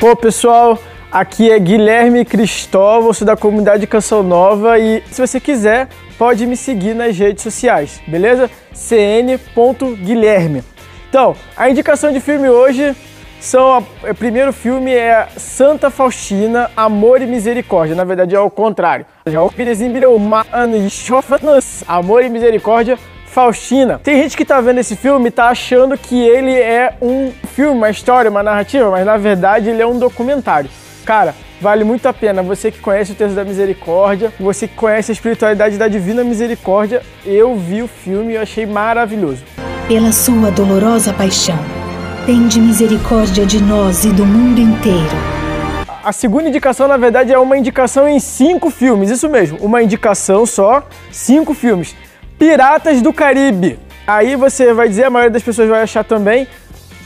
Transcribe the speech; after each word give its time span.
Pô, 0.00 0.14
pessoal, 0.14 0.78
aqui 1.10 1.50
é 1.50 1.58
Guilherme 1.58 2.24
Cristóvão, 2.24 3.12
sou 3.12 3.26
da 3.26 3.36
comunidade 3.36 3.84
Canção 3.84 4.22
Nova 4.22 4.78
e 4.78 5.02
se 5.10 5.20
você 5.20 5.40
quiser, 5.40 5.88
pode 6.16 6.46
me 6.46 6.56
seguir 6.56 6.94
nas 6.94 7.18
redes 7.18 7.42
sociais, 7.42 8.00
beleza? 8.06 8.48
cn.guilherme. 8.72 10.62
Então, 11.08 11.34
a 11.56 11.68
indicação 11.68 12.12
de 12.12 12.20
filme 12.20 12.48
hoje 12.48 12.94
são 13.40 13.84
o 14.08 14.14
primeiro 14.14 14.52
filme 14.52 14.94
é 14.94 15.26
Santa 15.36 15.90
Faustina, 15.90 16.70
Amor 16.76 17.20
e 17.20 17.26
Misericórdia. 17.26 17.96
Na 17.96 18.04
verdade 18.04 18.36
é 18.36 18.40
o 18.40 18.48
contrário. 18.48 19.04
Amor 21.88 22.22
e 22.22 22.28
Misericórdia 22.28 22.96
Faustina. 23.28 24.00
Tem 24.02 24.22
gente 24.22 24.36
que 24.36 24.44
tá 24.44 24.60
vendo 24.60 24.78
esse 24.78 24.96
filme 24.96 25.28
e 25.28 25.30
tá 25.30 25.48
achando 25.48 25.96
que 25.96 26.18
ele 26.18 26.52
é 26.52 26.94
um 27.00 27.30
filme, 27.54 27.76
uma 27.76 27.90
história, 27.90 28.30
uma 28.30 28.42
narrativa, 28.42 28.90
mas 28.90 29.06
na 29.06 29.16
verdade 29.16 29.70
ele 29.70 29.82
é 29.82 29.86
um 29.86 29.98
documentário. 29.98 30.70
Cara, 31.04 31.34
vale 31.60 31.84
muito 31.84 32.06
a 32.06 32.12
pena. 32.12 32.42
Você 32.42 32.70
que 32.70 32.80
conhece 32.80 33.12
o 33.12 33.14
texto 33.14 33.34
da 33.34 33.44
misericórdia, 33.44 34.32
você 34.40 34.66
que 34.66 34.74
conhece 34.74 35.12
a 35.12 35.14
espiritualidade 35.14 35.78
da 35.78 35.88
divina 35.88 36.24
misericórdia, 36.24 37.02
eu 37.24 37.54
vi 37.54 37.82
o 37.82 37.88
filme 37.88 38.34
e 38.34 38.36
achei 38.36 38.66
maravilhoso. 38.66 39.42
Pela 39.86 40.12
sua 40.12 40.50
dolorosa 40.50 41.12
paixão, 41.12 41.58
tende 42.26 42.60
misericórdia 42.60 43.46
de 43.46 43.62
nós 43.62 44.04
e 44.04 44.12
do 44.12 44.26
mundo 44.26 44.60
inteiro. 44.60 45.38
A 46.04 46.12
segunda 46.12 46.48
indicação, 46.48 46.88
na 46.88 46.96
verdade, 46.96 47.32
é 47.32 47.38
uma 47.38 47.56
indicação 47.56 48.08
em 48.08 48.18
cinco 48.18 48.70
filmes. 48.70 49.10
Isso 49.10 49.28
mesmo, 49.28 49.58
uma 49.60 49.82
indicação 49.82 50.46
só, 50.46 50.86
cinco 51.10 51.52
filmes. 51.54 51.94
Piratas 52.38 53.02
do 53.02 53.12
Caribe. 53.12 53.78
Aí 54.06 54.36
você 54.36 54.72
vai 54.72 54.88
dizer, 54.88 55.04
a 55.04 55.10
maioria 55.10 55.32
das 55.32 55.42
pessoas 55.42 55.68
vai 55.68 55.82
achar 55.82 56.04
também. 56.04 56.46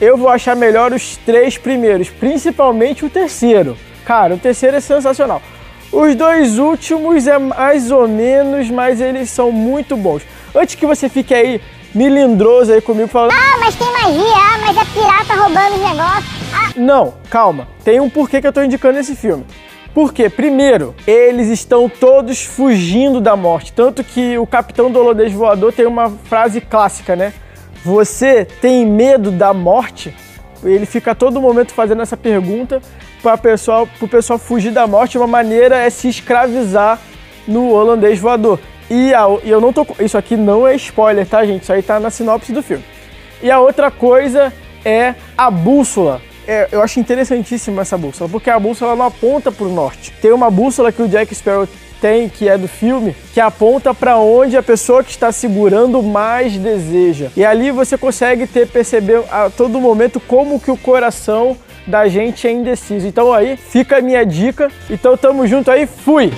Eu 0.00 0.16
vou 0.16 0.28
achar 0.28 0.56
melhor 0.56 0.92
os 0.92 1.16
três 1.18 1.58
primeiros, 1.58 2.08
principalmente 2.08 3.04
o 3.04 3.10
terceiro. 3.10 3.76
Cara, 4.04 4.34
o 4.34 4.38
terceiro 4.38 4.76
é 4.76 4.80
sensacional. 4.80 5.42
Os 5.92 6.14
dois 6.14 6.58
últimos 6.58 7.26
é 7.26 7.38
mais 7.38 7.90
ou 7.90 8.08
menos, 8.08 8.70
mas 8.70 9.00
eles 9.00 9.28
são 9.28 9.52
muito 9.52 9.96
bons. 9.96 10.22
Antes 10.54 10.74
que 10.74 10.86
você 10.86 11.08
fique 11.08 11.34
aí 11.34 11.60
milindroso 11.94 12.72
aí 12.72 12.80
comigo 12.80 13.08
falando. 13.08 13.32
Ah, 13.32 13.58
mas 13.60 13.74
tem 13.74 13.90
magia, 13.92 14.34
ah, 14.34 14.58
mas 14.58 14.76
é 14.76 14.84
pirata 14.92 15.34
roubando 15.34 15.74
os 15.74 15.90
negócios. 15.90 16.24
Ah. 16.54 16.72
Não, 16.76 17.14
calma. 17.28 17.68
Tem 17.84 18.00
um 18.00 18.08
porquê 18.08 18.40
que 18.40 18.46
eu 18.46 18.52
tô 18.52 18.62
indicando 18.62 18.98
esse 18.98 19.14
filme. 19.14 19.44
Porque, 19.98 20.30
primeiro, 20.30 20.94
eles 21.08 21.48
estão 21.48 21.88
todos 21.88 22.44
fugindo 22.44 23.20
da 23.20 23.34
morte. 23.34 23.72
Tanto 23.72 24.04
que 24.04 24.38
o 24.38 24.46
Capitão 24.46 24.92
do 24.92 25.00
Holodês 25.00 25.32
Voador 25.32 25.72
tem 25.72 25.86
uma 25.86 26.08
frase 26.08 26.60
clássica, 26.60 27.16
né? 27.16 27.32
Você 27.84 28.44
tem 28.44 28.86
medo 28.86 29.32
da 29.32 29.52
morte? 29.52 30.14
Ele 30.62 30.86
fica 30.86 31.16
todo 31.16 31.40
momento 31.40 31.74
fazendo 31.74 32.00
essa 32.00 32.16
pergunta 32.16 32.80
para 33.20 33.34
o 33.34 33.38
pessoal, 33.38 33.88
pessoal 34.08 34.38
fugir 34.38 34.70
da 34.70 34.86
morte. 34.86 35.18
Uma 35.18 35.26
maneira 35.26 35.76
é 35.76 35.90
se 35.90 36.08
escravizar 36.08 37.00
no 37.48 37.72
holandês 37.72 38.20
voador. 38.20 38.60
E, 38.88 39.12
a, 39.12 39.26
e 39.42 39.50
eu 39.50 39.60
não 39.60 39.72
tô. 39.72 39.84
Isso 39.98 40.16
aqui 40.16 40.36
não 40.36 40.64
é 40.64 40.76
spoiler, 40.76 41.26
tá, 41.26 41.44
gente? 41.44 41.64
Isso 41.64 41.72
aí 41.72 41.82
tá 41.82 41.98
na 41.98 42.08
sinopse 42.08 42.52
do 42.52 42.62
filme. 42.62 42.84
E 43.42 43.50
a 43.50 43.58
outra 43.58 43.90
coisa 43.90 44.52
é 44.84 45.16
a 45.36 45.50
bússola 45.50 46.22
é, 46.48 46.66
eu 46.72 46.82
acho 46.82 46.98
interessantíssima 46.98 47.82
essa 47.82 47.98
bússola, 47.98 48.30
porque 48.30 48.48
a 48.48 48.58
bússola 48.58 48.96
não 48.96 49.04
aponta 49.04 49.52
para 49.52 49.66
o 49.66 49.72
norte. 49.72 50.14
Tem 50.22 50.32
uma 50.32 50.50
bússola 50.50 50.90
que 50.90 51.02
o 51.02 51.06
Jack 51.06 51.34
Sparrow 51.34 51.68
tem, 52.00 52.26
que 52.28 52.48
é 52.48 52.56
do 52.56 52.66
filme, 52.66 53.14
que 53.34 53.40
aponta 53.40 53.92
para 53.92 54.16
onde 54.16 54.56
a 54.56 54.62
pessoa 54.62 55.04
que 55.04 55.10
está 55.10 55.30
segurando 55.30 56.02
mais 56.02 56.56
deseja. 56.56 57.28
E 57.36 57.44
ali 57.44 57.70
você 57.70 57.98
consegue 57.98 58.46
ter 58.46 58.66
perceber 58.66 59.22
a 59.30 59.50
todo 59.50 59.78
momento 59.78 60.18
como 60.20 60.58
que 60.58 60.70
o 60.70 60.76
coração 60.76 61.54
da 61.86 62.08
gente 62.08 62.46
é 62.46 62.50
indeciso. 62.50 63.06
Então 63.06 63.30
aí 63.30 63.58
fica 63.58 63.98
a 63.98 64.00
minha 64.00 64.24
dica. 64.24 64.70
Então 64.88 65.18
tamo 65.18 65.46
junto 65.46 65.70
aí, 65.70 65.86
fui! 65.86 66.32